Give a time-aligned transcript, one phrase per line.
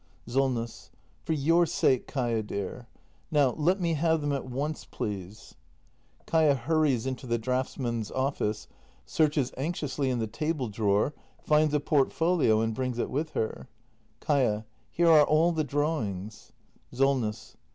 [0.25, 0.89] Solness.
[1.21, 2.87] For your sake, Kaia dear.
[3.29, 5.53] Now, let me have them at once, please.
[6.25, 8.67] [Kaia hurries into tJie draughtsmen's office,
[9.05, 13.67] searches anxiously in tlie table drawer, finds a portfolio and brings it with lier.
[14.19, 14.65] Kaia.
[14.89, 16.51] Here are all the drawings.
[16.91, 17.55] Solness.